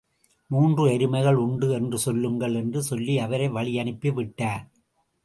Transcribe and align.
மூன்று 0.47 0.83
எருமைகள் 0.87 1.33
உண்டு 1.33 1.69
என்று 1.71 1.97
சொல்லுங்கள் 1.97 2.55
என்று 2.55 2.83
சொல்லி 2.83 3.17
அவரை 3.17 3.49
வழியனுப்பி 3.49 4.13
விட்டார். 4.13 4.65